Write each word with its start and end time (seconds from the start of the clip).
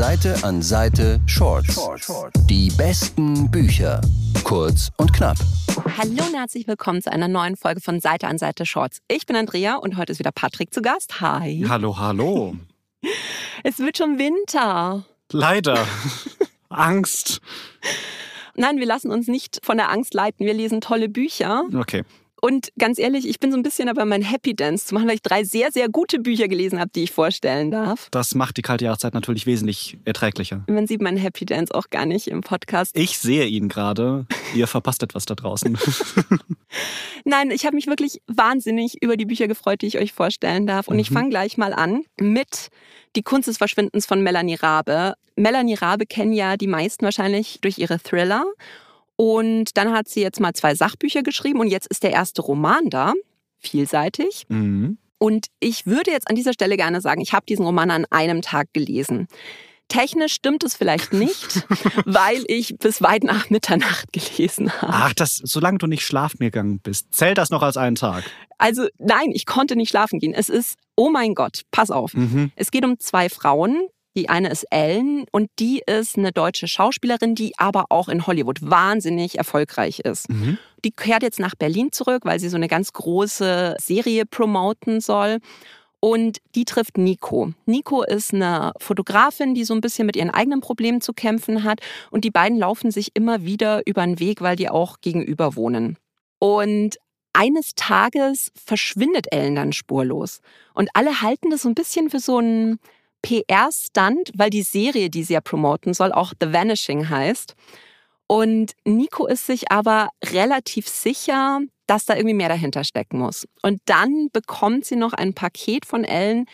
Seite 0.00 0.34
an 0.44 0.62
Seite 0.62 1.20
Shorts. 1.26 1.78
Die 2.48 2.70
besten 2.70 3.50
Bücher. 3.50 4.00
Kurz 4.44 4.88
und 4.96 5.12
knapp. 5.12 5.36
Hallo 5.98 6.24
und 6.26 6.34
herzlich 6.34 6.66
willkommen 6.66 7.02
zu 7.02 7.12
einer 7.12 7.28
neuen 7.28 7.54
Folge 7.54 7.82
von 7.82 8.00
Seite 8.00 8.26
an 8.26 8.38
Seite 8.38 8.64
Shorts. 8.64 9.02
Ich 9.08 9.26
bin 9.26 9.36
Andrea 9.36 9.74
und 9.74 9.98
heute 9.98 10.12
ist 10.12 10.18
wieder 10.18 10.32
Patrick 10.32 10.72
zu 10.72 10.80
Gast. 10.80 11.20
Hi. 11.20 11.66
Hallo, 11.68 11.98
hallo. 11.98 12.56
Es 13.62 13.78
wird 13.78 13.98
schon 13.98 14.18
Winter. 14.18 15.04
Leider. 15.32 15.86
Angst. 16.70 17.42
Nein, 18.54 18.78
wir 18.78 18.86
lassen 18.86 19.10
uns 19.10 19.28
nicht 19.28 19.60
von 19.62 19.76
der 19.76 19.90
Angst 19.90 20.14
leiten. 20.14 20.46
Wir 20.46 20.54
lesen 20.54 20.80
tolle 20.80 21.10
Bücher. 21.10 21.64
Okay. 21.78 22.04
Und 22.40 22.72
ganz 22.78 22.98
ehrlich, 22.98 23.28
ich 23.28 23.38
bin 23.38 23.52
so 23.52 23.58
ein 23.58 23.62
bisschen 23.62 23.86
dabei, 23.86 24.04
mein 24.04 24.22
Happy 24.22 24.54
Dance 24.54 24.86
zu 24.86 24.94
machen, 24.94 25.08
weil 25.08 25.16
ich 25.16 25.22
drei 25.22 25.44
sehr, 25.44 25.70
sehr 25.72 25.88
gute 25.88 26.18
Bücher 26.18 26.48
gelesen 26.48 26.80
habe, 26.80 26.90
die 26.94 27.02
ich 27.04 27.12
vorstellen 27.12 27.70
darf. 27.70 28.08
Das 28.10 28.34
macht 28.34 28.56
die 28.56 28.62
kalte 28.62 28.84
Jahreszeit 28.86 29.14
natürlich 29.14 29.46
wesentlich 29.46 29.98
erträglicher. 30.04 30.64
Man 30.68 30.86
sieht 30.86 31.02
meinen 31.02 31.18
Happy 31.18 31.44
Dance 31.44 31.74
auch 31.74 31.90
gar 31.90 32.06
nicht 32.06 32.28
im 32.28 32.40
Podcast. 32.40 32.96
Ich 32.96 33.18
sehe 33.18 33.46
ihn 33.46 33.68
gerade. 33.68 34.26
Ihr 34.54 34.66
verpasst 34.66 35.02
etwas 35.02 35.26
da 35.26 35.34
draußen. 35.34 35.78
Nein, 37.24 37.50
ich 37.50 37.66
habe 37.66 37.76
mich 37.76 37.86
wirklich 37.86 38.20
wahnsinnig 38.26 39.02
über 39.02 39.16
die 39.16 39.26
Bücher 39.26 39.48
gefreut, 39.48 39.82
die 39.82 39.86
ich 39.86 39.98
euch 39.98 40.12
vorstellen 40.12 40.66
darf. 40.66 40.88
Und 40.88 40.98
ich 40.98 41.10
fange 41.10 41.30
gleich 41.30 41.58
mal 41.58 41.72
an 41.72 42.04
mit 42.18 42.68
Die 43.16 43.22
Kunst 43.22 43.48
des 43.48 43.58
Verschwindens 43.58 44.06
von 44.06 44.22
Melanie 44.22 44.54
Rabe. 44.54 45.14
Melanie 45.36 45.74
Rabe 45.74 46.06
kennen 46.06 46.32
ja 46.32 46.56
die 46.56 46.66
meisten 46.66 47.04
wahrscheinlich 47.04 47.58
durch 47.60 47.78
ihre 47.78 47.98
Thriller. 47.98 48.44
Und 49.20 49.76
dann 49.76 49.92
hat 49.92 50.08
sie 50.08 50.22
jetzt 50.22 50.40
mal 50.40 50.54
zwei 50.54 50.74
Sachbücher 50.74 51.22
geschrieben 51.22 51.60
und 51.60 51.66
jetzt 51.66 51.86
ist 51.88 52.02
der 52.04 52.10
erste 52.10 52.40
Roman 52.40 52.88
da, 52.88 53.12
vielseitig. 53.58 54.46
Mhm. 54.48 54.96
Und 55.18 55.48
ich 55.60 55.84
würde 55.84 56.10
jetzt 56.10 56.30
an 56.30 56.36
dieser 56.36 56.54
Stelle 56.54 56.78
gerne 56.78 57.02
sagen, 57.02 57.20
ich 57.20 57.34
habe 57.34 57.44
diesen 57.46 57.66
Roman 57.66 57.90
an 57.90 58.06
einem 58.08 58.40
Tag 58.40 58.72
gelesen. 58.72 59.28
Technisch 59.88 60.32
stimmt 60.32 60.64
es 60.64 60.74
vielleicht 60.74 61.12
nicht, 61.12 61.66
weil 62.06 62.44
ich 62.46 62.78
bis 62.78 63.02
weit 63.02 63.22
nach 63.22 63.50
Mitternacht 63.50 64.10
gelesen 64.14 64.72
habe. 64.80 64.90
Ach, 64.94 65.12
das, 65.12 65.34
solange 65.44 65.76
du 65.76 65.86
nicht 65.86 66.06
schlafen 66.06 66.38
gegangen 66.38 66.80
bist, 66.80 67.12
zählt 67.12 67.36
das 67.36 67.50
noch 67.50 67.62
als 67.62 67.76
einen 67.76 67.96
Tag. 67.96 68.24
Also 68.56 68.86
nein, 68.96 69.32
ich 69.34 69.44
konnte 69.44 69.76
nicht 69.76 69.90
schlafen 69.90 70.18
gehen. 70.18 70.32
Es 70.32 70.48
ist, 70.48 70.78
oh 70.96 71.10
mein 71.10 71.34
Gott, 71.34 71.64
pass 71.70 71.90
auf. 71.90 72.14
Mhm. 72.14 72.52
Es 72.56 72.70
geht 72.70 72.86
um 72.86 72.98
zwei 72.98 73.28
Frauen. 73.28 73.86
Die 74.20 74.28
eine 74.28 74.50
ist 74.50 74.66
Ellen 74.68 75.24
und 75.32 75.48
die 75.58 75.82
ist 75.86 76.18
eine 76.18 76.30
deutsche 76.30 76.68
Schauspielerin, 76.68 77.34
die 77.34 77.54
aber 77.56 77.86
auch 77.88 78.10
in 78.10 78.26
Hollywood 78.26 78.58
wahnsinnig 78.60 79.38
erfolgreich 79.38 80.00
ist. 80.00 80.28
Mhm. 80.28 80.58
Die 80.84 80.90
kehrt 80.90 81.22
jetzt 81.22 81.40
nach 81.40 81.54
Berlin 81.54 81.90
zurück, 81.90 82.26
weil 82.26 82.38
sie 82.38 82.50
so 82.50 82.56
eine 82.56 82.68
ganz 82.68 82.92
große 82.92 83.76
Serie 83.80 84.26
promoten 84.26 85.00
soll. 85.00 85.38
Und 86.00 86.36
die 86.54 86.66
trifft 86.66 86.98
Nico. 86.98 87.54
Nico 87.64 88.02
ist 88.02 88.34
eine 88.34 88.72
Fotografin, 88.78 89.54
die 89.54 89.64
so 89.64 89.72
ein 89.72 89.80
bisschen 89.80 90.04
mit 90.04 90.16
ihren 90.16 90.28
eigenen 90.28 90.60
Problemen 90.60 91.00
zu 91.00 91.14
kämpfen 91.14 91.64
hat. 91.64 91.80
Und 92.10 92.26
die 92.26 92.30
beiden 92.30 92.58
laufen 92.58 92.90
sich 92.90 93.12
immer 93.14 93.46
wieder 93.46 93.80
über 93.86 94.04
den 94.04 94.20
Weg, 94.20 94.42
weil 94.42 94.56
die 94.56 94.68
auch 94.68 95.00
gegenüber 95.00 95.56
wohnen. 95.56 95.96
Und 96.38 96.98
eines 97.32 97.74
Tages 97.74 98.52
verschwindet 98.54 99.28
Ellen 99.32 99.54
dann 99.54 99.72
spurlos. 99.72 100.40
Und 100.74 100.90
alle 100.92 101.22
halten 101.22 101.48
das 101.48 101.62
so 101.62 101.70
ein 101.70 101.74
bisschen 101.74 102.10
für 102.10 102.20
so 102.20 102.36
einen 102.36 102.80
PR-Stunt, 103.22 104.32
weil 104.34 104.50
die 104.50 104.62
Serie, 104.62 105.10
die 105.10 105.24
sie 105.24 105.34
ja 105.34 105.40
promoten 105.40 105.94
soll, 105.94 106.12
auch 106.12 106.32
The 106.40 106.52
Vanishing 106.52 107.08
heißt. 107.08 107.54
Und 108.26 108.72
Nico 108.84 109.26
ist 109.26 109.46
sich 109.46 109.72
aber 109.72 110.10
relativ 110.24 110.88
sicher, 110.88 111.60
dass 111.86 112.06
da 112.06 112.14
irgendwie 112.14 112.34
mehr 112.34 112.48
dahinter 112.48 112.84
stecken 112.84 113.18
muss. 113.18 113.48
Und 113.62 113.80
dann 113.86 114.28
bekommt 114.32 114.84
sie 114.84 114.94
noch 114.94 115.12
ein 115.12 115.34
Paket 115.34 115.84
von 115.84 116.04
Ellen, 116.04 116.46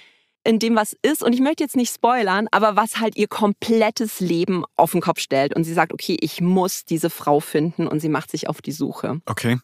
in 0.45 0.59
dem 0.59 0.77
was 0.77 0.97
ist. 1.03 1.23
Und 1.23 1.35
ich 1.35 1.41
möchte 1.41 1.63
jetzt 1.63 1.77
nicht 1.77 1.93
spoilern, 1.93 2.49
aber 2.51 2.77
was 2.77 2.99
halt 2.99 3.17
ihr 3.17 3.29
komplettes 3.29 4.21
Leben 4.21 4.65
auf 4.77 4.93
den 4.93 5.03
Kopf 5.03 5.21
stellt. 5.21 5.55
Und 5.55 5.65
sie 5.65 5.75
sagt, 5.75 5.93
okay, 5.93 6.17
ich 6.21 6.41
muss 6.41 6.85
diese 6.85 7.11
Frau 7.11 7.41
finden. 7.41 7.87
Und 7.87 8.01
sie 8.01 8.09
macht 8.09 8.31
sich 8.31 8.49
auf 8.49 8.63
die 8.63 8.73
Suche. 8.73 9.21
Okay. 9.27 9.59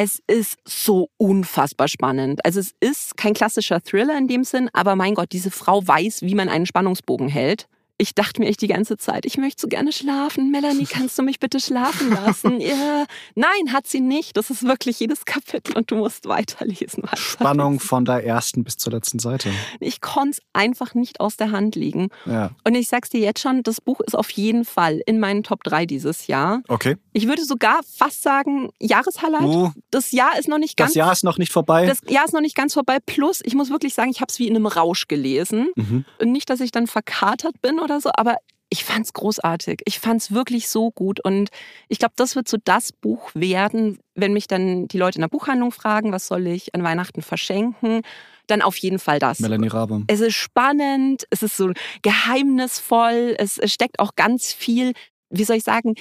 Es 0.00 0.22
ist 0.28 0.58
so 0.64 1.10
unfassbar 1.16 1.88
spannend. 1.88 2.44
Also 2.44 2.60
es 2.60 2.72
ist 2.78 3.16
kein 3.16 3.34
klassischer 3.34 3.82
Thriller 3.82 4.16
in 4.16 4.28
dem 4.28 4.44
Sinn, 4.44 4.70
aber 4.72 4.94
mein 4.94 5.14
Gott, 5.14 5.32
diese 5.32 5.50
Frau 5.50 5.84
weiß, 5.84 6.22
wie 6.22 6.36
man 6.36 6.48
einen 6.48 6.66
Spannungsbogen 6.66 7.26
hält. 7.26 7.66
Ich 7.98 8.14
dachte 8.14 8.40
mir 8.40 8.48
echt 8.48 8.62
die 8.62 8.68
ganze 8.68 8.96
Zeit, 8.96 9.26
ich 9.26 9.36
möchte 9.38 9.62
so 9.62 9.68
gerne 9.68 9.92
schlafen. 9.92 10.50
Melanie, 10.50 10.86
kannst 10.86 11.18
du 11.18 11.22
mich 11.22 11.40
bitte 11.40 11.60
schlafen 11.60 12.10
lassen? 12.10 12.60
ja. 12.60 13.06
Nein, 13.34 13.72
hat 13.72 13.86
sie 13.86 14.00
nicht. 14.00 14.36
Das 14.36 14.50
ist 14.50 14.62
wirklich 14.62 15.00
jedes 15.00 15.24
Kapitel 15.24 15.76
und 15.76 15.90
du 15.90 15.96
musst 15.96 16.26
weiterlesen. 16.26 16.68
weiterlesen. 17.02 17.08
Spannung 17.16 17.80
von 17.80 18.04
der 18.04 18.24
ersten 18.24 18.64
bis 18.64 18.76
zur 18.76 18.92
letzten 18.92 19.18
Seite. 19.18 19.50
Ich 19.80 20.00
konnte 20.00 20.30
es 20.30 20.42
einfach 20.52 20.94
nicht 20.94 21.20
aus 21.20 21.36
der 21.36 21.50
Hand 21.50 21.76
legen. 21.76 22.08
Ja. 22.26 22.50
Und 22.64 22.74
ich 22.74 22.88
sag's 22.88 23.10
dir 23.10 23.20
jetzt 23.20 23.40
schon, 23.40 23.62
das 23.62 23.80
Buch 23.80 24.00
ist 24.00 24.16
auf 24.16 24.30
jeden 24.30 24.64
Fall 24.64 25.00
in 25.06 25.20
meinen 25.20 25.42
Top 25.42 25.64
3 25.64 25.86
dieses 25.86 26.26
Jahr. 26.26 26.62
Okay. 26.68 26.96
Ich 27.12 27.26
würde 27.26 27.44
sogar 27.44 27.80
fast 27.96 28.22
sagen, 28.22 28.70
Jahreshighlight. 28.80 29.42
Uh, 29.42 29.70
Das 29.90 30.12
Jahr 30.12 30.38
ist 30.38 30.48
noch 30.48 30.58
nicht 30.58 30.76
ganz 30.76 30.90
das 30.90 30.96
Jahr 30.96 31.12
ist 31.12 31.24
noch 31.24 31.38
nicht 31.38 31.52
vorbei. 31.52 31.86
Das 31.86 32.00
Jahr 32.08 32.24
ist 32.24 32.32
noch 32.32 32.40
nicht 32.40 32.56
ganz 32.56 32.74
vorbei. 32.74 32.98
Plus, 33.04 33.40
ich 33.44 33.54
muss 33.54 33.70
wirklich 33.70 33.94
sagen, 33.94 34.10
ich 34.10 34.20
habe 34.20 34.30
es 34.30 34.38
wie 34.38 34.48
in 34.48 34.56
einem 34.56 34.66
Rausch 34.66 35.08
gelesen. 35.08 35.68
Mhm. 35.76 36.04
Und 36.20 36.32
nicht, 36.32 36.50
dass 36.50 36.60
ich 36.60 36.70
dann 36.70 36.86
verkatert 36.86 37.60
bin 37.60 37.78
oder 37.90 38.00
so, 38.00 38.10
aber 38.14 38.36
ich 38.70 38.84
fand 38.84 39.06
es 39.06 39.12
großartig. 39.14 39.80
Ich 39.86 39.98
fand 39.98 40.20
es 40.20 40.30
wirklich 40.32 40.68
so 40.68 40.90
gut. 40.90 41.20
Und 41.24 41.48
ich 41.88 41.98
glaube, 41.98 42.12
das 42.16 42.36
wird 42.36 42.48
so 42.48 42.58
das 42.62 42.92
Buch 42.92 43.30
werden, 43.34 43.98
wenn 44.14 44.34
mich 44.34 44.46
dann 44.46 44.88
die 44.88 44.98
Leute 44.98 45.16
in 45.16 45.22
der 45.22 45.28
Buchhandlung 45.28 45.72
fragen, 45.72 46.12
was 46.12 46.26
soll 46.26 46.46
ich 46.46 46.74
an 46.74 46.82
Weihnachten 46.82 47.22
verschenken, 47.22 48.02
dann 48.46 48.60
auf 48.60 48.76
jeden 48.76 48.98
Fall 48.98 49.18
das. 49.20 49.40
Melanie 49.40 49.68
Rabe. 49.68 50.02
Es 50.06 50.20
ist 50.20 50.34
spannend, 50.34 51.24
es 51.30 51.42
ist 51.42 51.56
so 51.56 51.70
geheimnisvoll, 52.02 53.34
es, 53.38 53.58
steckt 53.72 53.98
auch 54.00 54.14
ganz 54.16 54.52
viel, 54.52 54.92
wie 55.30 55.44
soll 55.44 55.56
ich 55.56 55.64
sagen, 55.64 55.94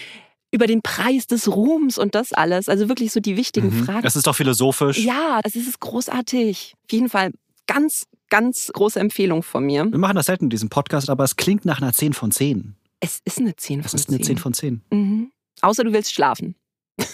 über 0.52 0.68
den 0.68 0.82
Preis 0.82 1.28
des 1.28 1.48
Ruhms 1.48 1.98
und 1.98 2.16
das 2.16 2.34
alles. 2.34 2.70
Also 2.70 2.90
wirklich 2.90 3.12
so 3.12 3.20
die 3.20 3.38
wichtigen 3.38 3.68
Mhm. 3.68 3.86
Fragen. 3.86 4.08
Es 4.08 4.16
ist 4.16 4.28
doch 4.28 4.36
philosophisch. 4.36 4.98
Ja, 5.00 5.40
es 5.44 5.56
ist 5.56 5.80
großartig. 5.80 6.74
Auf 6.86 6.92
jeden 6.92 7.10
Fall 7.10 7.32
ganz, 7.66 8.06
ganz 8.30 8.72
große 8.74 9.00
Empfehlung 9.00 9.44
von 9.44 9.66
mir. 9.66 9.86
Wir 9.86 9.98
machen 9.98 10.16
das 10.16 10.26
selten 10.26 10.46
in 10.46 10.50
diesem 10.50 10.70
Podcast, 10.70 11.10
aber 11.10 11.24
es 11.24 11.36
klingt 11.36 11.66
nach 11.66 11.82
einer 11.82 11.94
10 11.94 12.14
von 12.14 12.32
10. 12.32 12.76
Es 13.00 13.22
ist 13.26 13.40
eine 13.40 13.56
10 13.56 13.82
Es 13.82 13.92
von 13.92 14.00
ist 14.00 14.10
eine 14.10 14.18
10. 14.18 14.26
10 14.26 14.38
von 14.38 14.54
10. 14.54 14.82
Mhm. 14.92 15.32
Außer 15.62 15.84
du 15.84 15.94
willst 15.94 16.14
schlafen. 16.14 16.56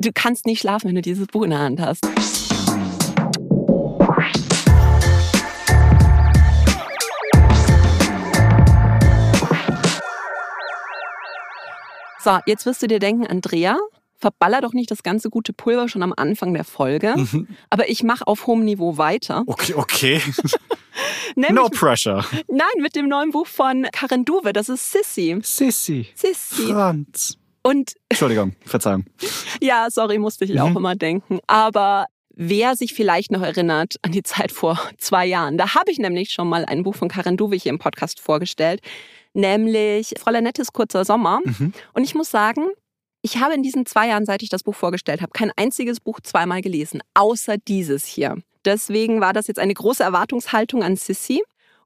Du 0.00 0.12
kannst 0.14 0.46
nicht 0.46 0.60
schlafen, 0.60 0.86
wenn 0.86 0.94
du 0.94 1.02
dieses 1.02 1.26
Buch 1.26 1.42
in 1.42 1.50
der 1.50 1.58
Hand 1.58 1.80
hast. 1.80 2.06
So, 12.22 12.38
jetzt 12.46 12.64
wirst 12.64 12.80
du 12.80 12.86
dir 12.86 13.00
denken, 13.00 13.26
Andrea, 13.26 13.76
verballer 14.18 14.60
doch 14.60 14.72
nicht 14.72 14.90
das 14.90 15.02
ganze 15.02 15.30
gute 15.30 15.52
Pulver 15.52 15.88
schon 15.88 16.02
am 16.02 16.12
Anfang 16.16 16.52
der 16.52 16.64
Folge. 16.64 17.14
Mhm. 17.16 17.48
Aber 17.70 17.88
ich 17.88 18.02
mache 18.02 18.26
auf 18.26 18.46
hohem 18.46 18.64
Niveau 18.64 18.98
weiter. 18.98 19.44
Okay, 19.46 19.74
okay. 19.74 20.20
Nämlich, 21.36 21.54
no 21.54 21.68
pressure. 21.68 22.24
Nein, 22.48 22.66
mit 22.82 22.96
dem 22.96 23.08
neuen 23.08 23.30
Buch 23.30 23.46
von 23.46 23.86
Karen 23.92 24.24
Duwe, 24.24 24.52
das 24.52 24.68
ist 24.68 24.90
Sissy. 24.90 25.38
Sissi. 25.42 26.08
Sissy. 26.14 26.66
Franz. 26.72 27.36
Und 27.62 27.92
Entschuldigung, 28.08 28.56
Verzeihung. 28.64 29.04
ja, 29.60 29.86
sorry, 29.90 30.18
musste 30.18 30.44
ich 30.44 30.60
auch 30.60 30.70
Mhm. 30.70 30.76
immer 30.76 30.96
denken. 30.96 31.38
Aber 31.46 32.06
wer 32.34 32.74
sich 32.76 32.94
vielleicht 32.94 33.30
noch 33.30 33.42
erinnert 33.42 33.96
an 34.02 34.10
die 34.12 34.22
Zeit 34.22 34.50
vor 34.52 34.80
zwei 34.96 35.26
Jahren, 35.26 35.58
da 35.58 35.74
habe 35.74 35.90
ich 35.92 35.98
nämlich 35.98 36.30
schon 36.30 36.48
mal 36.48 36.64
ein 36.64 36.82
Buch 36.82 36.94
von 36.96 37.08
Karen 37.08 37.36
Duwe 37.36 37.56
hier 37.56 37.70
im 37.70 37.78
Podcast 37.78 38.18
vorgestellt, 38.20 38.80
nämlich 39.34 40.14
Fräulein 40.18 40.44
Nettes 40.44 40.72
kurzer 40.72 41.04
Sommer. 41.04 41.40
Mhm. 41.44 41.72
Und 41.92 42.02
ich 42.04 42.14
muss 42.14 42.30
sagen, 42.30 42.66
ich 43.22 43.38
habe 43.38 43.54
in 43.54 43.62
diesen 43.62 43.86
zwei 43.86 44.08
Jahren, 44.08 44.26
seit 44.26 44.42
ich 44.42 44.48
das 44.48 44.62
Buch 44.62 44.74
vorgestellt 44.74 45.22
habe, 45.22 45.32
kein 45.32 45.52
einziges 45.56 46.00
Buch 46.00 46.20
zweimal 46.22 46.62
gelesen, 46.62 47.00
außer 47.14 47.56
dieses 47.58 48.04
hier. 48.04 48.36
Deswegen 48.64 49.20
war 49.20 49.32
das 49.32 49.46
jetzt 49.46 49.58
eine 49.58 49.74
große 49.74 50.02
Erwartungshaltung 50.02 50.82
an 50.82 50.96
Sissy. 50.96 51.42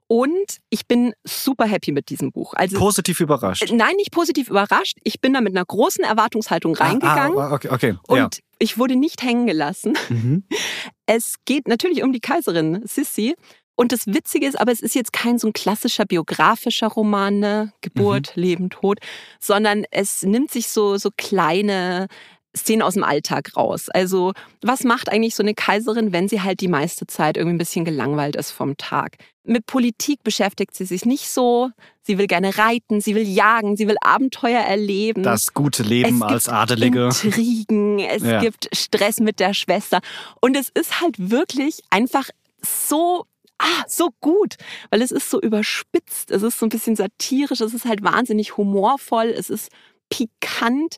Und 0.08 0.58
ich 0.68 0.86
bin 0.86 1.14
super 1.24 1.64
happy 1.64 1.90
mit 1.90 2.10
diesem 2.10 2.32
Buch. 2.32 2.52
Also 2.52 2.78
Positiv 2.78 3.20
überrascht. 3.20 3.72
Nein, 3.72 3.96
nicht 3.96 4.10
positiv 4.10 4.50
überrascht. 4.50 4.98
Ich 5.04 5.22
bin 5.22 5.32
da 5.32 5.40
mit 5.40 5.56
einer 5.56 5.64
großen 5.64 6.04
Erwartungshaltung 6.04 6.74
reingegangen 6.74 7.38
Ah, 7.38 7.48
ah, 7.48 7.52
okay, 7.54 7.68
okay. 7.70 7.94
und 8.08 8.18
ja. 8.18 8.28
ich 8.58 8.76
wurde 8.76 8.96
nicht 8.96 9.22
hängen 9.22 9.46
gelassen. 9.46 9.96
Mhm. 10.10 10.44
Es 11.06 11.36
geht 11.44 11.66
natürlich 11.68 12.02
um 12.02 12.12
die 12.12 12.20
Kaiserin 12.20 12.86
Sissi. 12.86 13.34
Und 13.74 13.92
das 13.92 14.06
Witzige 14.06 14.46
ist, 14.46 14.60
aber 14.60 14.70
es 14.72 14.80
ist 14.80 14.94
jetzt 14.94 15.12
kein 15.12 15.38
so 15.38 15.48
ein 15.48 15.52
klassischer 15.52 16.04
biografischer 16.04 16.88
Roman, 16.88 17.38
ne? 17.38 17.72
Geburt, 17.80 18.32
Mhm. 18.36 18.42
Leben, 18.42 18.70
Tod, 18.70 18.98
sondern 19.40 19.84
es 19.90 20.22
nimmt 20.22 20.50
sich 20.50 20.68
so, 20.68 20.96
so 20.98 21.10
kleine 21.16 22.06
Szenen 22.54 22.82
aus 22.82 22.94
dem 22.94 23.02
Alltag 23.02 23.56
raus. 23.56 23.88
Also, 23.88 24.32
was 24.60 24.84
macht 24.84 25.08
eigentlich 25.10 25.34
so 25.34 25.42
eine 25.42 25.54
Kaiserin, 25.54 26.12
wenn 26.12 26.28
sie 26.28 26.42
halt 26.42 26.60
die 26.60 26.68
meiste 26.68 27.06
Zeit 27.06 27.38
irgendwie 27.38 27.54
ein 27.54 27.58
bisschen 27.58 27.86
gelangweilt 27.86 28.36
ist 28.36 28.50
vom 28.50 28.76
Tag? 28.76 29.16
Mit 29.42 29.64
Politik 29.64 30.22
beschäftigt 30.22 30.74
sie 30.76 30.84
sich 30.84 31.06
nicht 31.06 31.28
so. 31.30 31.70
Sie 32.02 32.18
will 32.18 32.26
gerne 32.26 32.58
reiten, 32.58 33.00
sie 33.00 33.14
will 33.14 33.26
jagen, 33.26 33.76
sie 33.78 33.88
will 33.88 33.96
Abenteuer 34.02 34.60
erleben. 34.60 35.22
Das 35.22 35.54
gute 35.54 35.82
Leben 35.82 36.16
Es 36.16 36.22
als 36.22 36.44
gibt 36.44 36.54
Adelige. 36.56 37.04
Intrigen, 37.06 37.98
es 38.00 38.22
Ja. 38.22 38.40
gibt 38.40 38.68
Stress 38.76 39.18
mit 39.18 39.40
der 39.40 39.54
Schwester. 39.54 40.00
Und 40.42 40.54
es 40.54 40.68
ist 40.68 41.00
halt 41.00 41.30
wirklich 41.30 41.80
einfach 41.88 42.28
so 42.60 43.24
ah, 43.62 43.84
so 43.86 44.10
gut, 44.20 44.56
weil 44.90 45.00
es 45.02 45.10
ist 45.10 45.30
so 45.30 45.40
überspitzt, 45.40 46.30
es 46.30 46.42
ist 46.42 46.58
so 46.58 46.66
ein 46.66 46.70
bisschen 46.70 46.96
satirisch, 46.96 47.60
es 47.60 47.72
ist 47.74 47.84
halt 47.86 48.02
wahnsinnig 48.02 48.56
humorvoll, 48.56 49.28
es 49.28 49.48
ist 49.50 49.70
pikant, 50.10 50.96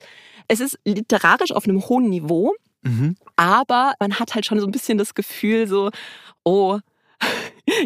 es 0.49 0.61
ist 0.61 0.79
literarisch 0.85 1.53
auf 1.53 1.65
einem 1.69 1.87
hohen 1.89 2.09
Niveau, 2.11 2.53
Mhm. 2.83 3.17
aber 3.37 3.95
man 4.01 4.19
hat 4.19 4.35
halt 4.35 4.45
schon 4.45 4.61
so 4.61 4.67
ein 4.67 4.73
bisschen 4.73 4.99
das 4.99 5.15
Gefühl, 5.15 5.67
so, 5.67 5.91
oh, 6.45 6.79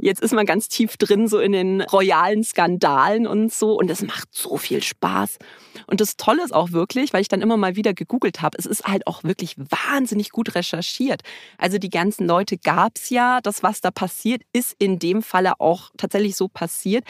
jetzt 0.02 0.20
ist 0.20 0.32
man 0.32 0.46
ganz 0.46 0.68
tief 0.68 0.96
drin, 0.96 1.28
so 1.28 1.38
in 1.38 1.52
den 1.52 1.82
royalen 1.82 2.44
Skandalen 2.44 3.26
und 3.26 3.52
so. 3.52 3.78
Und 3.78 3.90
es 3.90 4.02
macht 4.02 4.28
so 4.32 4.56
viel 4.56 4.82
Spaß. 4.82 5.38
Und 5.86 6.00
das 6.00 6.16
Tolle 6.16 6.44
ist 6.44 6.52
auch 6.52 6.72
wirklich, 6.72 7.12
weil 7.12 7.22
ich 7.22 7.28
dann 7.28 7.42
immer 7.42 7.56
mal 7.56 7.76
wieder 7.76 7.94
gegoogelt 7.94 8.42
habe, 8.42 8.58
es 8.58 8.66
ist 8.66 8.84
halt 8.84 9.06
auch 9.06 9.24
wirklich 9.24 9.56
wahnsinnig 9.58 10.30
gut 10.30 10.54
recherchiert. 10.54 11.22
Also 11.56 11.78
die 11.78 11.90
ganzen 11.90 12.26
Leute 12.26 12.58
gab's 12.58 13.10
ja. 13.10 13.40
Das, 13.42 13.62
was 13.62 13.80
da 13.80 13.90
passiert, 13.90 14.42
ist 14.52 14.74
in 14.78 14.98
dem 14.98 15.22
Falle 15.22 15.60
auch 15.60 15.90
tatsächlich 15.96 16.36
so 16.36 16.48
passiert. 16.48 17.04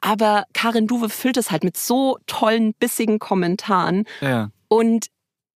Aber 0.00 0.44
Karin 0.52 0.86
Duwe 0.86 1.08
füllt 1.08 1.36
es 1.36 1.50
halt 1.50 1.64
mit 1.64 1.76
so 1.76 2.18
tollen, 2.26 2.74
bissigen 2.74 3.18
Kommentaren. 3.18 4.04
Ja. 4.20 4.50
Und 4.68 5.06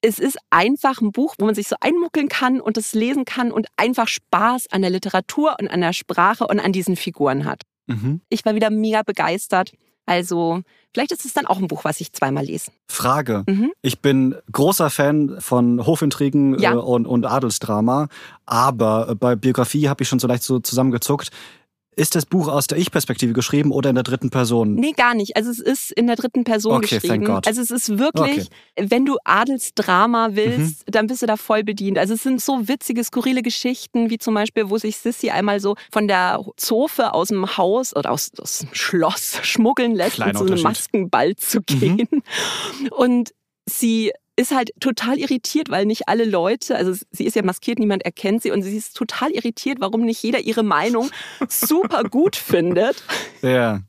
es 0.04 0.18
ist 0.18 0.38
einfach 0.50 1.00
ein 1.00 1.12
Buch, 1.12 1.34
wo 1.38 1.46
man 1.46 1.54
sich 1.54 1.66
so 1.66 1.76
einmuckeln 1.80 2.28
kann 2.28 2.60
und 2.60 2.76
es 2.76 2.92
lesen 2.92 3.24
kann 3.24 3.50
und 3.50 3.66
einfach 3.76 4.06
Spaß 4.06 4.66
an 4.70 4.82
der 4.82 4.90
Literatur 4.90 5.56
und 5.60 5.68
an 5.68 5.80
der 5.80 5.92
Sprache 5.94 6.46
und 6.46 6.60
an 6.60 6.72
diesen 6.72 6.96
Figuren 6.96 7.44
hat. 7.46 7.62
Mhm. 7.86 8.20
Ich 8.28 8.44
war 8.44 8.54
wieder 8.54 8.70
mega 8.70 9.02
begeistert. 9.02 9.72
Also, 10.06 10.60
vielleicht 10.92 11.12
ist 11.12 11.24
es 11.24 11.32
dann 11.32 11.46
auch 11.46 11.56
ein 11.56 11.68
Buch, 11.68 11.84
was 11.84 11.98
ich 12.02 12.12
zweimal 12.12 12.44
lese. 12.44 12.70
Frage. 12.88 13.44
Mhm. 13.48 13.72
Ich 13.80 14.00
bin 14.02 14.34
großer 14.52 14.90
Fan 14.90 15.36
von 15.40 15.86
Hofintrigen 15.86 16.58
Ja. 16.58 16.74
äh, 16.74 16.76
und, 16.76 17.06
und 17.06 17.24
Adelsdrama, 17.24 18.08
aber 18.44 19.08
äh, 19.10 19.14
bei 19.14 19.34
Biografie 19.36 19.88
habe 19.88 20.02
ich 20.02 20.08
schon 20.10 20.18
so 20.18 20.28
leicht 20.28 20.42
so 20.42 20.58
zusammengezuckt. 20.60 21.30
Ist 21.96 22.14
das 22.14 22.26
Buch 22.26 22.48
aus 22.48 22.66
der 22.66 22.78
Ich-Perspektive 22.78 23.32
geschrieben 23.32 23.70
oder 23.70 23.90
in 23.90 23.94
der 23.94 24.02
dritten 24.04 24.30
Person? 24.30 24.74
Nee, 24.74 24.92
gar 24.92 25.14
nicht. 25.14 25.36
Also 25.36 25.50
es 25.50 25.60
ist 25.60 25.92
in 25.92 26.06
der 26.06 26.16
dritten 26.16 26.44
Person 26.44 26.76
Okay, 26.76 26.98
thank 26.98 27.02
geschrieben. 27.02 27.24
God. 27.26 27.46
Also 27.46 27.60
es 27.62 27.70
ist 27.70 27.98
wirklich, 27.98 28.48
wenn 28.76 29.04
du 29.04 29.16
Adelsdrama 29.24 30.30
willst, 30.32 30.84
dann 30.86 31.06
bist 31.06 31.22
du 31.22 31.26
da 31.26 31.36
voll 31.36 31.62
bedient. 31.62 31.98
Also 31.98 32.14
es 32.14 32.22
sind 32.22 32.40
so 32.40 32.68
witzige, 32.68 33.04
skurrile 33.04 33.42
Geschichten, 33.42 34.10
wie 34.10 34.18
zum 34.18 34.34
Beispiel, 34.34 34.70
wo 34.70 34.78
sich 34.78 34.96
Sissy 34.96 35.30
einmal 35.30 35.60
so 35.60 35.76
von 35.92 36.08
der 36.08 36.44
Zofe 36.56 37.12
aus 37.14 37.28
dem 37.28 37.56
Haus 37.56 37.94
oder 37.94 38.10
aus, 38.10 38.30
aus 38.38 38.58
dem 38.58 38.68
Schloss 38.72 39.38
schmuggeln 39.42 39.94
lässt, 39.94 40.16
so 40.16 40.22
einen 40.22 40.36
Unterschied. 40.36 40.64
Maskenball 40.64 41.36
zu 41.36 41.60
gehen. 41.60 42.08
Und 42.90 43.32
sie 43.68 44.12
ist 44.36 44.52
halt 44.54 44.72
total 44.80 45.18
irritiert, 45.18 45.70
weil 45.70 45.86
nicht 45.86 46.08
alle 46.08 46.24
Leute, 46.24 46.76
also 46.76 46.92
sie 47.10 47.24
ist 47.24 47.36
ja 47.36 47.42
maskiert, 47.42 47.78
niemand 47.78 48.04
erkennt 48.04 48.42
sie 48.42 48.50
und 48.50 48.62
sie 48.62 48.76
ist 48.76 48.96
total 48.96 49.30
irritiert, 49.30 49.78
warum 49.80 50.02
nicht 50.02 50.22
jeder 50.22 50.40
ihre 50.40 50.62
Meinung 50.62 51.10
super 51.48 52.02
gut 52.04 52.34
findet. 52.36 53.02
Ja. 53.42 53.80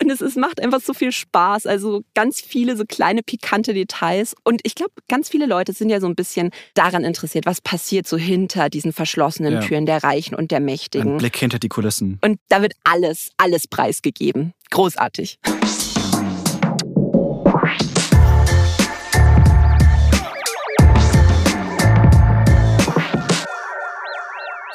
Und 0.00 0.10
es, 0.10 0.20
es 0.20 0.36
macht 0.36 0.60
einfach 0.62 0.80
so 0.80 0.92
viel 0.94 1.12
Spaß. 1.12 1.66
Also 1.66 2.02
ganz 2.14 2.40
viele 2.40 2.76
so 2.76 2.84
kleine 2.86 3.22
pikante 3.22 3.72
Details. 3.74 4.34
Und 4.44 4.60
ich 4.64 4.74
glaube, 4.74 4.92
ganz 5.08 5.28
viele 5.28 5.46
Leute 5.46 5.72
sind 5.72 5.88
ja 5.90 6.00
so 6.00 6.06
ein 6.06 6.14
bisschen 6.14 6.50
daran 6.74 7.04
interessiert, 7.04 7.46
was 7.46 7.60
passiert 7.60 8.06
so 8.06 8.16
hinter 8.16 8.68
diesen 8.68 8.92
verschlossenen 8.92 9.54
Ja. 9.54 9.60
Türen 9.60 9.86
der 9.86 10.02
Reichen 10.04 10.34
und 10.34 10.50
der 10.50 10.58
Ein 10.58 10.64
Mächtigen. 10.66 11.16
Blick 11.16 11.36
hinter 11.36 11.58
die 11.58 11.68
Kulissen. 11.68 12.18
Und 12.22 12.38
da 12.48 12.62
wird 12.62 12.74
alles, 12.84 13.30
alles 13.36 13.68
preisgegeben. 13.68 14.52
Großartig. 14.70 15.38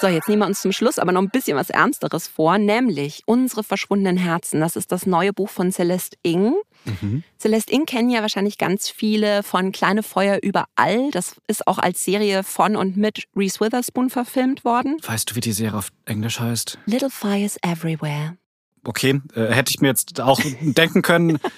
So, 0.01 0.07
jetzt 0.07 0.27
nehmen 0.27 0.41
wir 0.41 0.47
uns 0.47 0.59
zum 0.61 0.71
Schluss 0.71 0.97
aber 0.97 1.11
noch 1.11 1.21
ein 1.21 1.29
bisschen 1.29 1.55
was 1.55 1.69
Ernsteres 1.69 2.27
vor, 2.27 2.57
nämlich 2.57 3.21
Unsere 3.27 3.63
verschwundenen 3.63 4.17
Herzen. 4.17 4.59
Das 4.59 4.75
ist 4.75 4.91
das 4.91 5.05
neue 5.05 5.31
Buch 5.31 5.47
von 5.47 5.71
Celeste 5.71 6.17
Ng. 6.25 6.55
Mhm. 6.85 7.23
Celeste 7.39 7.75
Ng 7.75 7.85
kennen 7.85 8.09
ja 8.09 8.23
wahrscheinlich 8.23 8.57
ganz 8.57 8.89
viele 8.89 9.43
von 9.43 9.71
Kleine 9.71 10.01
Feuer 10.01 10.39
überall. 10.41 11.11
Das 11.11 11.35
ist 11.45 11.67
auch 11.67 11.77
als 11.77 12.03
Serie 12.03 12.41
von 12.41 12.75
und 12.75 12.97
mit 12.97 13.25
Reese 13.35 13.59
Witherspoon 13.59 14.09
verfilmt 14.09 14.65
worden. 14.65 14.97
Weißt 15.05 15.29
du, 15.29 15.35
wie 15.35 15.39
die 15.39 15.51
Serie 15.51 15.77
auf 15.77 15.89
Englisch 16.05 16.39
heißt? 16.39 16.79
Little 16.87 17.11
Fires 17.11 17.57
Everywhere. 17.61 18.37
Okay, 18.83 19.21
äh, 19.35 19.53
hätte 19.53 19.69
ich 19.69 19.81
mir 19.81 19.89
jetzt 19.89 20.19
auch 20.19 20.41
denken 20.61 21.03
können. 21.03 21.37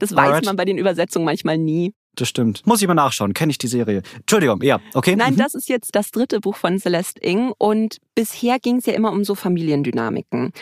Das 0.00 0.10
weiß 0.10 0.26
Alright. 0.26 0.44
man 0.46 0.56
bei 0.56 0.64
den 0.64 0.78
Übersetzungen 0.78 1.24
manchmal 1.24 1.56
nie. 1.56 1.94
Das 2.20 2.28
stimmt. 2.28 2.66
Muss 2.66 2.82
ich 2.82 2.86
mal 2.88 2.94
nachschauen. 2.94 3.32
Kenne 3.32 3.50
ich 3.50 3.56
die 3.58 3.66
Serie? 3.66 4.02
Entschuldigung, 4.16 4.62
ja, 4.62 4.78
okay. 4.94 5.16
Nein, 5.16 5.34
Mhm. 5.34 5.38
das 5.38 5.54
ist 5.54 5.68
jetzt 5.68 5.94
das 5.94 6.10
dritte 6.10 6.40
Buch 6.40 6.56
von 6.56 6.78
Celeste 6.78 7.20
Ng 7.26 7.52
und 7.56 7.96
bisher 8.14 8.58
ging 8.58 8.76
es 8.76 8.86
ja 8.86 8.92
immer 8.92 9.10
um 9.12 9.24
so 9.24 9.34
Familiendynamiken. 9.34 10.52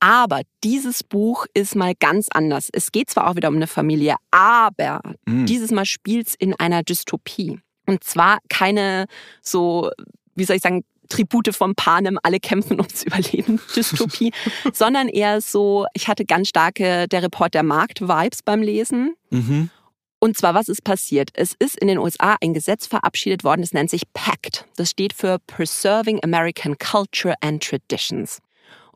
Aber 0.00 0.42
dieses 0.62 1.02
Buch 1.02 1.46
ist 1.54 1.74
mal 1.74 1.94
ganz 1.98 2.28
anders. 2.32 2.68
Es 2.72 2.92
geht 2.92 3.10
zwar 3.10 3.28
auch 3.28 3.36
wieder 3.36 3.48
um 3.48 3.56
eine 3.56 3.66
Familie, 3.66 4.16
aber 4.30 5.00
Mhm. 5.26 5.46
dieses 5.46 5.70
Mal 5.70 5.86
spielt 5.86 6.28
es 6.28 6.34
in 6.34 6.54
einer 6.54 6.82
Dystopie. 6.82 7.58
Und 7.86 8.04
zwar 8.04 8.38
keine 8.50 9.06
so, 9.40 9.90
wie 10.34 10.44
soll 10.44 10.56
ich 10.56 10.62
sagen, 10.62 10.84
Tribute 11.08 11.54
vom 11.56 11.74
Panem, 11.74 12.18
alle 12.22 12.38
kämpfen 12.38 12.78
ums 12.80 13.02
Überleben, 13.02 13.60
Dystopie, 13.74 14.30
sondern 14.74 15.08
eher 15.08 15.40
so, 15.40 15.86
ich 15.94 16.06
hatte 16.06 16.26
ganz 16.26 16.50
starke 16.50 17.08
Der 17.08 17.22
Report 17.22 17.54
der 17.54 17.62
Markt-Vibes 17.62 18.42
beim 18.42 18.60
Lesen. 18.62 19.14
Mhm. 19.30 19.70
Und 20.20 20.36
zwar, 20.36 20.54
was 20.54 20.68
ist 20.68 20.82
passiert? 20.82 21.30
Es 21.34 21.54
ist 21.58 21.76
in 21.78 21.88
den 21.88 21.98
USA 21.98 22.36
ein 22.40 22.54
Gesetz 22.54 22.86
verabschiedet 22.86 23.44
worden, 23.44 23.60
das 23.60 23.72
nennt 23.72 23.90
sich 23.90 24.02
PACT. 24.12 24.66
Das 24.76 24.90
steht 24.90 25.12
für 25.12 25.38
Preserving 25.46 26.22
American 26.24 26.76
Culture 26.78 27.34
and 27.40 27.62
Traditions. 27.62 28.40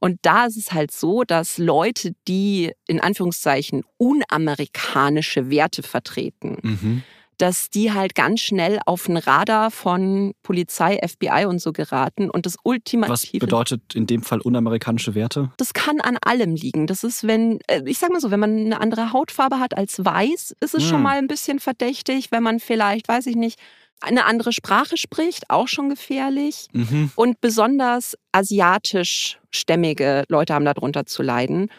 Und 0.00 0.18
da 0.22 0.46
ist 0.46 0.56
es 0.56 0.72
halt 0.72 0.90
so, 0.90 1.22
dass 1.22 1.58
Leute, 1.58 2.12
die 2.26 2.72
in 2.88 2.98
Anführungszeichen 2.98 3.84
unamerikanische 3.98 5.48
Werte 5.48 5.84
vertreten, 5.84 6.58
Mhm. 6.62 7.02
Dass 7.42 7.70
die 7.70 7.92
halt 7.92 8.14
ganz 8.14 8.40
schnell 8.40 8.78
auf 8.86 9.06
den 9.06 9.16
Radar 9.16 9.72
von 9.72 10.32
Polizei, 10.44 11.00
FBI 11.04 11.44
und 11.46 11.58
so 11.60 11.72
geraten. 11.72 12.30
Und 12.30 12.46
das 12.46 12.54
Was 12.54 12.60
ultimative 12.62 13.38
bedeutet 13.44 13.96
in 13.96 14.06
dem 14.06 14.22
Fall 14.22 14.40
unamerikanische 14.40 15.16
Werte? 15.16 15.50
das 15.56 15.74
kann 15.74 16.00
an 16.00 16.18
allem 16.24 16.54
liegen. 16.54 16.86
Das 16.86 17.02
ist, 17.02 17.26
wenn, 17.26 17.58
äh, 17.66 17.82
ich 17.84 17.98
sag 17.98 18.10
mal 18.12 18.20
so, 18.20 18.30
wenn 18.30 18.38
man 18.38 18.56
eine 18.56 18.80
andere 18.80 19.12
Hautfarbe 19.12 19.58
hat 19.58 19.76
als 19.76 20.04
weiß, 20.04 20.54
ist 20.60 20.74
es 20.76 20.84
schon 20.84 20.98
Hm. 20.98 21.02
mal 21.02 21.18
ein 21.18 21.26
bisschen 21.26 21.58
verdächtig. 21.58 22.30
Wenn 22.30 22.44
man 22.44 22.60
vielleicht, 22.60 23.08
weiß 23.08 23.26
ich 23.26 23.34
nicht, 23.34 23.58
eine 24.00 24.24
andere 24.26 24.52
Sprache 24.52 24.96
spricht, 24.96 25.50
auch 25.50 25.66
schon 25.66 25.88
gefährlich. 25.88 26.66
Mhm. 26.72 27.10
Und 27.16 27.40
besonders 27.40 28.16
asiatisch-stämmige 28.30 30.24
Leute 30.28 30.54
haben 30.54 30.64
darunter 30.64 31.06
zu 31.06 31.22
leiden. 31.22 31.70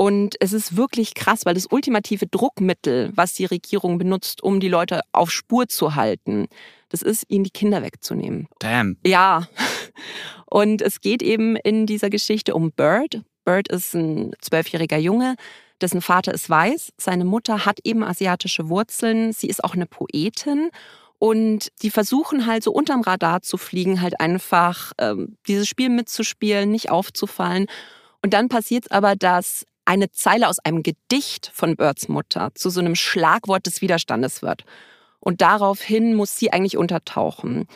Und 0.00 0.36
es 0.40 0.54
ist 0.54 0.78
wirklich 0.78 1.12
krass, 1.12 1.44
weil 1.44 1.52
das 1.52 1.66
ultimative 1.70 2.26
Druckmittel, 2.26 3.12
was 3.14 3.34
die 3.34 3.44
Regierung 3.44 3.98
benutzt, 3.98 4.42
um 4.42 4.58
die 4.58 4.70
Leute 4.70 5.02
auf 5.12 5.30
Spur 5.30 5.68
zu 5.68 5.94
halten, 5.94 6.46
das 6.88 7.02
ist, 7.02 7.26
ihnen 7.28 7.44
die 7.44 7.50
Kinder 7.50 7.82
wegzunehmen. 7.82 8.48
Damn. 8.60 8.96
Ja. 9.04 9.46
Und 10.46 10.80
es 10.80 11.02
geht 11.02 11.22
eben 11.22 11.54
in 11.54 11.84
dieser 11.84 12.08
Geschichte 12.08 12.54
um 12.54 12.72
Bird. 12.72 13.20
Bird 13.44 13.68
ist 13.68 13.92
ein 13.92 14.32
zwölfjähriger 14.40 14.96
Junge, 14.96 15.36
dessen 15.82 16.00
Vater 16.00 16.32
ist 16.32 16.48
weiß. 16.48 16.94
Seine 16.96 17.26
Mutter 17.26 17.66
hat 17.66 17.80
eben 17.84 18.02
asiatische 18.02 18.70
Wurzeln. 18.70 19.34
Sie 19.34 19.48
ist 19.48 19.62
auch 19.62 19.74
eine 19.74 19.84
Poetin. 19.84 20.70
Und 21.18 21.68
die 21.82 21.90
versuchen 21.90 22.46
halt 22.46 22.64
so 22.64 22.72
unterm 22.72 23.02
Radar 23.02 23.42
zu 23.42 23.58
fliegen, 23.58 24.00
halt 24.00 24.18
einfach 24.18 24.92
ähm, 24.96 25.36
dieses 25.46 25.68
Spiel 25.68 25.90
mitzuspielen, 25.90 26.70
nicht 26.70 26.88
aufzufallen. 26.88 27.66
Und 28.22 28.32
dann 28.32 28.48
passiert 28.48 28.86
es 28.86 28.90
aber, 28.90 29.14
dass 29.14 29.66
eine 29.84 30.10
Zeile 30.10 30.48
aus 30.48 30.58
einem 30.60 30.82
Gedicht 30.82 31.50
von 31.52 31.76
Birds 31.76 32.08
Mutter 32.08 32.50
zu 32.54 32.70
so 32.70 32.80
einem 32.80 32.94
Schlagwort 32.94 33.66
des 33.66 33.80
Widerstandes 33.80 34.42
wird. 34.42 34.64
Und 35.18 35.40
daraufhin 35.40 36.14
muss 36.14 36.36
sie 36.36 36.52
eigentlich 36.52 36.76
untertauchen. 36.76 37.66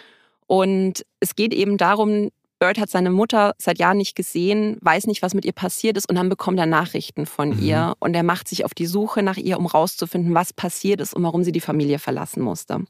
Und 0.46 1.04
es 1.20 1.34
geht 1.34 1.52
eben 1.52 1.76
darum, 1.76 2.30
Bird 2.58 2.78
hat 2.78 2.88
seine 2.88 3.10
Mutter 3.10 3.54
seit 3.58 3.78
Jahren 3.78 3.98
nicht 3.98 4.14
gesehen, 4.14 4.78
weiß 4.80 5.06
nicht, 5.06 5.22
was 5.22 5.34
mit 5.34 5.44
ihr 5.44 5.52
passiert 5.52 5.96
ist 5.96 6.08
und 6.08 6.14
dann 6.14 6.28
bekommt 6.28 6.58
er 6.58 6.66
Nachrichten 6.66 7.26
von 7.26 7.50
Mhm. 7.50 7.62
ihr 7.62 7.94
und 7.98 8.14
er 8.14 8.22
macht 8.22 8.48
sich 8.48 8.64
auf 8.64 8.74
die 8.74 8.86
Suche 8.86 9.22
nach 9.22 9.36
ihr, 9.36 9.58
um 9.58 9.66
rauszufinden, 9.66 10.34
was 10.34 10.52
passiert 10.52 11.00
ist 11.00 11.14
und 11.14 11.22
warum 11.24 11.44
sie 11.44 11.52
die 11.52 11.60
Familie 11.60 11.98
verlassen 11.98 12.42
musste. 12.42 12.84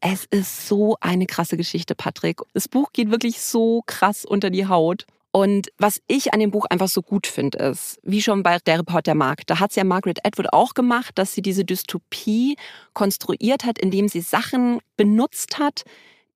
Es 0.00 0.24
ist 0.30 0.68
so 0.68 0.96
eine 1.00 1.26
krasse 1.26 1.56
Geschichte, 1.56 1.94
Patrick. 1.96 2.40
Das 2.54 2.68
Buch 2.68 2.92
geht 2.92 3.10
wirklich 3.10 3.40
so 3.40 3.82
krass 3.86 4.24
unter 4.24 4.48
die 4.50 4.66
Haut. 4.68 5.06
Und 5.30 5.68
was 5.76 6.00
ich 6.06 6.32
an 6.32 6.40
dem 6.40 6.50
Buch 6.50 6.64
einfach 6.70 6.88
so 6.88 7.02
gut 7.02 7.26
finde, 7.26 7.58
ist, 7.58 7.98
wie 8.02 8.22
schon 8.22 8.42
bei 8.42 8.58
Der 8.58 8.78
Report 8.78 9.06
der 9.06 9.14
Markt, 9.14 9.50
da 9.50 9.60
hat 9.60 9.70
es 9.70 9.76
ja 9.76 9.84
Margaret 9.84 10.24
Atwood 10.24 10.52
auch 10.52 10.74
gemacht, 10.74 11.18
dass 11.18 11.34
sie 11.34 11.42
diese 11.42 11.64
Dystopie 11.64 12.56
konstruiert 12.94 13.64
hat, 13.64 13.78
indem 13.78 14.08
sie 14.08 14.20
Sachen 14.20 14.80
benutzt 14.96 15.58
hat, 15.58 15.84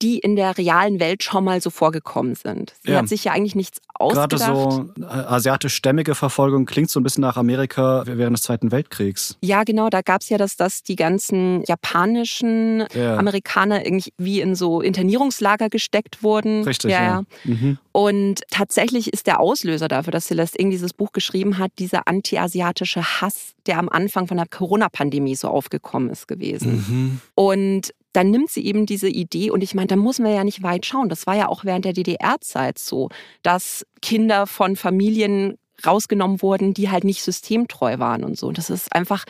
die 0.02 0.18
in 0.18 0.37
der 0.37 0.59
realen 0.59 1.00
Welt 1.00 1.23
schon 1.23 1.44
mal 1.44 1.61
so 1.61 1.71
vorgekommen 1.71 2.35
sind. 2.35 2.75
Sie 2.85 2.90
Ja. 2.92 2.99
hat 2.99 3.09
sich 3.09 3.25
ja 3.25 3.32
eigentlich 3.32 3.54
nichts 3.54 3.78
Gerade 3.99 4.37
ausgedacht. 4.37 4.97
so 4.97 5.02
äh, 5.02 5.06
asiatisch-stämmige 5.06 6.14
Verfolgung 6.16 6.66
klingt 6.66 6.90
so 6.90 6.99
ein 6.99 7.04
bisschen 7.04 7.23
nach 7.23 7.37
Amerika 7.37 8.02
während 8.06 8.37
des 8.37 8.42
Zweiten 8.42 8.73
Weltkriegs. 8.73 9.37
Ja, 9.42 9.62
genau, 9.62 9.88
da 9.88 10.00
gab 10.02 10.23
es 10.23 10.28
ja 10.28 10.38
das, 10.38 10.56
dass 10.56 10.82
die 10.82 10.97
ganzen 10.97 11.62
japanischen 11.66 12.85
Ja. 12.94 13.16
Amerikaner 13.16 13.85
irgendwie 13.87 14.12
wie 14.18 14.40
in 14.40 14.54
so 14.54 14.80
Internierungslager 14.80 15.68
gesteckt 15.68 16.23
wurden. 16.23 16.64
Richtig, 16.64 16.90
ja. 16.90 17.02
ja. 17.02 17.09
ja. 17.44 17.54
Mhm. 17.54 17.78
Und 17.92 18.40
tatsächlich 18.50 19.12
ist 19.12 19.26
der 19.26 19.38
Auslöser 19.40 19.87
dafür, 19.88 20.11
dass 20.12 20.26
Celeste 20.26 20.59
Ng 20.62 20.71
dieses 20.71 20.92
Buch 20.94 21.12
geschrieben 21.12 21.59
hat, 21.59 21.71
dieser 21.78 22.09
anti-asiatische 22.09 23.02
Hass, 23.21 23.52
der 23.66 23.78
am 23.78 23.88
Anfang 23.88 24.26
von 24.26 24.37
der 24.37 24.47
Corona-Pandemie 24.49 25.37
so 25.37 25.49
aufgekommen 25.49 26.11
ist 26.11 26.26
gewesen. 26.26 26.73
Mhm. 26.88 27.21
Und 27.35 27.92
dann 28.12 28.31
nimmt 28.31 28.50
sie 28.50 28.64
eben 28.64 28.87
diese 28.87 29.09
Idee 29.09 29.50
und 29.50 29.62
ich 29.62 29.75
meine, 29.75 29.88
da 29.88 29.97
muss 29.97 30.19
man 30.19 30.35
ja 30.35 30.45
nicht 30.45 30.62
weit 30.62 30.87
schauen. 30.87 31.09
Das 31.09 31.26
war 31.26 31.35
ja 31.35 31.49
auch 31.49 31.64
während 31.64 31.85
der 31.85 31.92
DDR-Zeit 31.92 32.78
so, 32.78 33.09
dass 33.42 33.87
Kinder 34.00 34.47
von 34.47 34.76
Familien 34.76 35.59
rausgenommen 35.87 36.43
wurden, 36.43 36.75
die 36.75 36.91
halt 36.91 37.05
nicht 37.05 37.23
systemtreu 37.23 37.99
waren 37.99 38.25
und 38.25 38.39
so. 38.39 38.49
Und 38.49 38.59
das 38.59 38.71
ist 38.71 38.95
einfach 38.95 39.25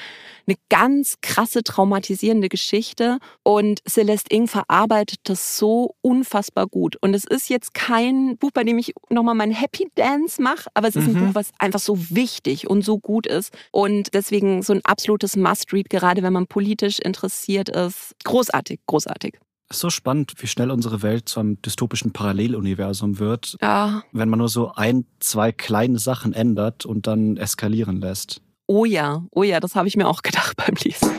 eine 0.46 0.56
ganz 0.68 1.16
krasse 1.22 1.62
traumatisierende 1.62 2.48
Geschichte 2.48 3.18
und 3.42 3.80
Celeste 3.88 4.34
Ng 4.34 4.48
verarbeitet 4.48 5.20
das 5.24 5.56
so 5.56 5.94
unfassbar 6.02 6.66
gut. 6.66 6.96
Und 7.00 7.14
es 7.14 7.24
ist 7.24 7.48
jetzt 7.48 7.74
kein 7.74 8.36
Buch, 8.38 8.50
bei 8.52 8.64
dem 8.64 8.78
ich 8.78 8.92
nochmal 9.10 9.34
meinen 9.34 9.52
Happy 9.52 9.88
Dance 9.94 10.42
mache, 10.42 10.68
aber 10.74 10.88
es 10.88 10.96
ist 10.96 11.06
ein 11.06 11.14
Mhm. 11.14 11.18
Buch, 11.28 11.34
was 11.34 11.50
einfach 11.58 11.80
so 11.80 11.96
wichtig 12.10 12.68
und 12.68 12.82
so 12.82 12.98
gut 12.98 13.26
ist 13.26 13.52
und 13.70 14.14
deswegen 14.14 14.62
so 14.62 14.72
ein 14.72 14.80
absolutes 14.84 15.36
Must-Read, 15.36 15.90
gerade 15.90 16.22
wenn 16.22 16.32
man 16.32 16.46
politisch 16.46 16.98
interessiert 16.98 17.68
ist. 17.68 18.14
Großartig, 18.24 18.80
großartig. 18.86 19.38
Ist 19.72 19.78
so 19.80 19.88
spannend, 19.88 20.34
wie 20.36 20.46
schnell 20.46 20.70
unsere 20.70 21.00
Welt 21.00 21.30
zu 21.30 21.40
einem 21.40 21.60
dystopischen 21.62 22.12
Paralleluniversum 22.12 23.18
wird, 23.18 23.56
Ja, 23.62 24.02
wenn 24.12 24.28
man 24.28 24.38
nur 24.38 24.50
so 24.50 24.72
ein, 24.74 25.06
zwei 25.18 25.50
kleine 25.50 25.98
Sachen 25.98 26.34
ändert 26.34 26.84
und 26.84 27.06
dann 27.06 27.38
eskalieren 27.38 27.98
lässt. 27.98 28.42
oh 28.66 28.84
ja, 28.84 29.22
oh 29.30 29.42
ja, 29.42 29.60
das 29.60 29.74
habe 29.74 29.88
ich 29.88 29.96
mir 29.96 30.06
auch 30.08 30.20
gedacht 30.22 30.58
beim 30.58 30.74
Lesen. 30.84 31.10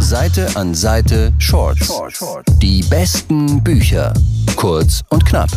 Seite 0.00 0.48
an 0.56 0.74
Seite 0.74 1.34
Shorts. 1.38 1.92
Die 2.62 2.82
besten 2.84 3.62
Bücher. 3.62 4.14
Kurz 4.56 5.02
und 5.10 5.26
knapp. 5.26 5.50